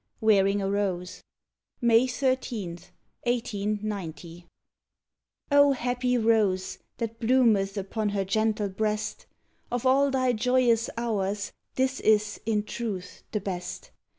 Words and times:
WEARING 0.19 0.63
A 0.63 0.67
ROSE 0.67 1.21
(May 1.79 2.07
13, 2.07 2.69
1890) 3.25 4.47
O 5.51 5.73
happy 5.73 6.17
rose 6.17 6.79
that 6.97 7.19
bloometh 7.19 7.77
upon 7.77 8.09
her 8.09 8.25
gentle 8.25 8.69
breast! 8.69 9.27
Of 9.69 9.85
all 9.85 10.09
thy 10.09 10.33
joyous 10.33 10.89
hours, 10.97 11.51
this 11.75 11.99
is, 11.99 12.41
in 12.47 12.63
truth, 12.63 13.21
the 13.31 13.41
best! 13.41 13.91